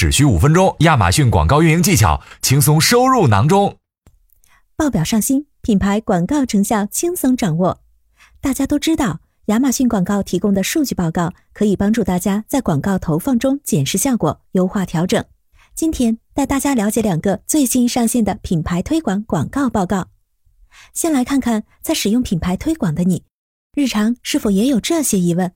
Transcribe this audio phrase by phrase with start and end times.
[0.00, 3.76] 只需五分钟，亚马逊广告运营技巧轻松收入囊中。
[4.74, 7.82] 报表上新，品牌广告成效轻松掌握。
[8.40, 15.22] 大家都知道，亚马逊广告提供的数据报告可以帮助大家在广告投放中检视效果、优化调整。
[15.74, 20.08] 今天带大家了解两个最新上线的品牌推广广告报告。
[20.94, 23.22] 先来看看在使用品牌推广的你，
[23.76, 25.52] 日常是否也有这些疑问？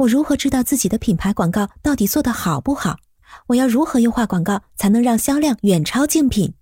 [0.00, 2.98] 我如何知道自己的品牌广告到底做得好不好？
[3.48, 6.54] 我要如何优化广告才能让销量远超竞品？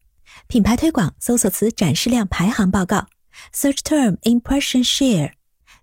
[0.47, 3.07] 品牌推广搜索词展示量排行报告
[3.55, 5.33] （Search Term Impression Share），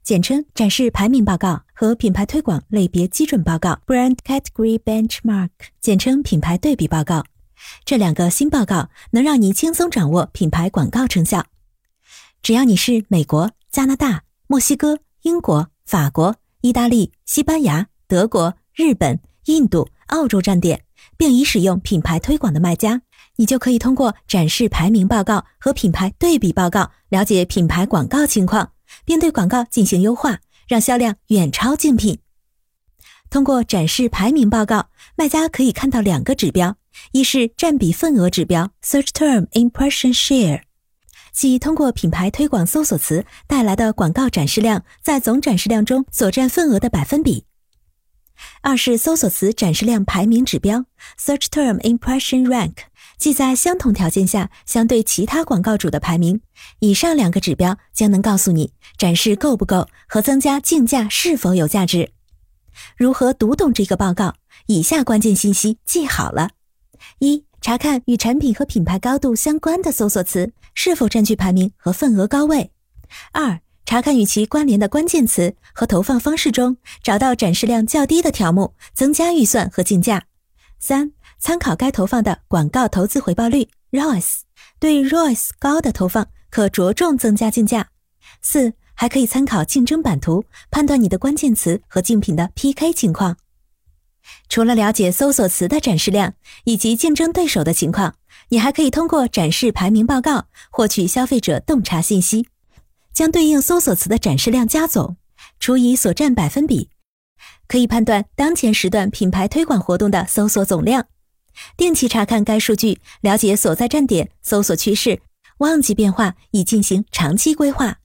[0.03, 7.23] 简称展示排名报告和品牌推广类别基准报告 （Brand Category Benchmark），简称品牌对比报告。
[7.85, 11.45] 这两个新报告能让你轻松掌握品牌广告成效。
[12.41, 19.87] 只要你是美国、加拿大、墨西哥、英国、法国、意大利、西班牙、德国、日本、印度。
[20.11, 20.83] 澳洲站点，
[21.17, 23.01] 并已使用品牌推广的卖家，
[23.37, 32.19] 你就可以通过展示排名报告和品牌对比报告了解品牌广告情况，并对广告进行优化，让销量远超竞品。
[33.29, 36.75] 通过展示排名报告，卖家可以看到两个指标：
[37.13, 40.63] 一是占比份额指标 （Search Term Impression Share），
[41.31, 47.45] 即通过品牌推广搜索词带来的广告展示量在总展示量中所占份额的百分比。
[48.61, 50.85] 二是搜索词展示量排名指标
[51.19, 52.73] （Search Term Impression Rank），
[53.17, 56.41] 即在相同条件下相对其他广告主的排名。
[56.79, 62.11] 以上两个指标将能告诉你展示够不够和增加竞价是否有价值。
[62.95, 64.35] 如何读懂这个报告？
[64.67, 66.51] 以下关键信息记好了：
[67.19, 72.69] 一、查看与产品和品牌高度相关的搜索词是否占据排名和份额高位；
[73.33, 73.59] 二、
[73.91, 80.23] 查看与其关联的关键词和投放方式中，找到展示量较低的条目，增加预算和竞价。
[80.79, 84.43] 三、参考该投放的广告投资回报率 （ROAS），
[84.79, 87.89] 对 ROAS 高的投放可着重增加竞价。
[88.41, 93.35] 四、还可以参考竞争版图，判断你的关键词和竞品的 PK 情况。
[94.47, 98.15] 除了了解搜索词的展示量以及竞争对手的情况，
[98.47, 102.47] 你还可以通过展示排名报告获取消费者洞察信息。
[103.13, 105.17] 将对应搜索词的展示量加总，
[105.59, 106.89] 除以所占百分比，
[107.67, 111.07] 可以判断当前时段品牌推广活动的搜索总量。
[111.75, 115.21] 定期查看该数据，了解所在站点搜索趋势，
[115.57, 117.97] 旺季变化，以进行长期规划。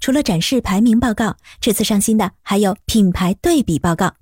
[0.00, 4.14] 除了展示排名报告，这次上新的还有品牌对比报告，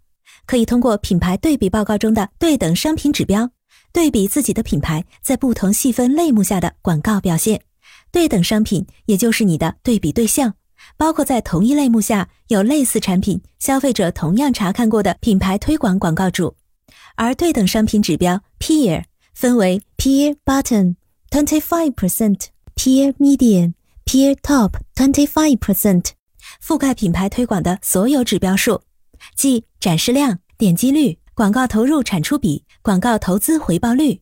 [0.47, 3.51] 可以通过品牌对比报告中的对等商品指标，
[3.93, 7.63] 对比自己的品牌在不同细分类目下的广告表现。
[8.13, 10.55] 对等商品，也就是你的对比对象，
[10.99, 16.55] 包括在同一类目下有类似产品、消费者同样查看过的品牌推广广告主。
[17.17, 20.97] 而对等商品指标 Peer 分为 Peer Bottom
[21.31, 23.73] twenty five percent、Peer Median、
[24.05, 26.11] Peer Top twenty five percent，
[26.63, 28.83] 覆盖品牌推广的所有指标数，
[29.35, 34.21] 即展示量、点击率、广告投入产出比、广告投资回报率。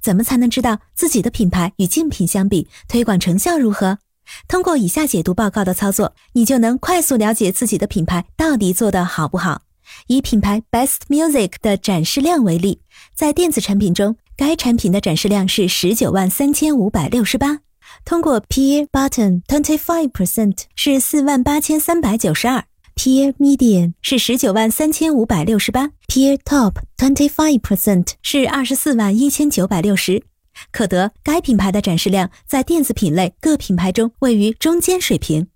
[0.00, 3.98] 怎么才能知道自己的品牌与竞品相比推广成效如何？
[4.46, 9.62] 通过以下解读报告的操作，你就能快速了解自己的品牌到底做得好不好。
[10.06, 12.80] 以品牌 Best Music 的展示量为例，
[13.12, 17.58] 在电子产品中，该产品的展示量是十九万三千五百六十八，
[18.04, 22.64] 通过 Peer Button Twenty Five Percent 是四万八千三百九十二。
[23.02, 30.22] Peer Median 是十九万三千五百六十八，Peer Top Twenty Five Percent 是二十四万一千九百六十，
[30.70, 35.48] 可得该品牌的展示量在电子品类各品牌中位于中间水平，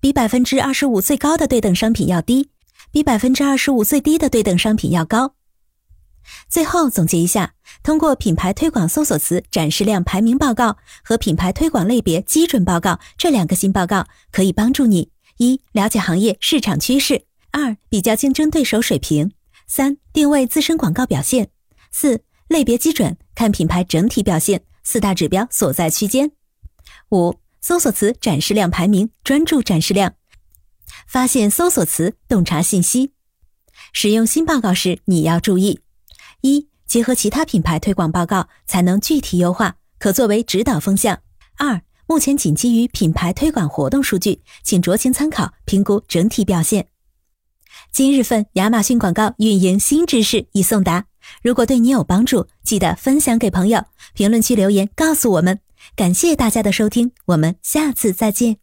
[0.00, 2.48] 比百分之二十五最高的对等商品要低，
[2.90, 5.34] 比百分之二十五最低的对等商品要高。
[6.48, 15.10] 最后总结一下，通过品牌推广搜索词展示量排名报告和品牌推广类别基准报告这两个新报告，可以帮助你。
[15.40, 19.30] 一、了解行业市场趋势；二、比较竞争对手水平；
[19.66, 21.46] 三、定位自身广告表现；
[21.90, 26.28] 四、类别基准，看品牌整体表现四大指标所在区间；
[27.08, 30.12] 五、搜索词展示量排名，专注展示量，
[31.06, 33.14] 发现搜索词，洞察信息。
[33.94, 35.80] 使用新报告时你要注意：
[36.42, 41.16] 一、结合其他品牌推广报告才能具体优化，可作为指导风向；
[41.56, 46.88] 二、目前仅基于品牌推广活动数据，请酌情参考评估整体表现。
[47.92, 51.04] 今日份亚马逊广告运营新知识已送达，
[51.40, 55.60] 如果对你有帮助，记得分享给朋友，评论区留言告诉我们。
[55.94, 58.56] 感谢大家的收听，我们下次再见。